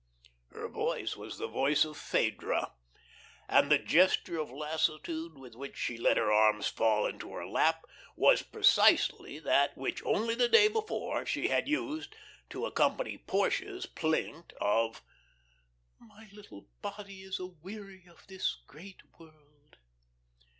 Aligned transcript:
Her 0.49 0.67
voice 0.67 1.15
was 1.15 1.37
the 1.37 1.45
voice 1.45 1.85
of 1.85 1.95
Phedre, 1.95 2.73
and 3.47 3.69
the 3.71 3.77
gesture 3.77 4.39
of 4.39 4.49
lassitude 4.49 5.37
with 5.37 5.53
which 5.53 5.77
she 5.77 5.95
let 5.95 6.17
her 6.17 6.31
arms 6.31 6.67
fall 6.69 7.05
into 7.05 7.29
her 7.33 7.45
lap 7.45 7.83
was 8.15 8.41
precisely 8.41 9.37
that 9.37 9.77
which 9.77 10.01
only 10.03 10.33
the 10.33 10.49
day 10.49 10.67
before 10.69 11.23
she 11.27 11.49
had 11.49 11.67
used 11.67 12.15
to 12.49 12.65
accompany 12.65 13.19
Portia's 13.19 13.85
plaint 13.85 14.53
of 14.59 15.03
my 15.99 16.27
little 16.33 16.67
body 16.81 17.21
is 17.21 17.37
a 17.39 17.45
weary 17.45 18.07
of 18.09 18.25
this 18.25 18.55
great 18.65 19.03
world. 19.19 19.77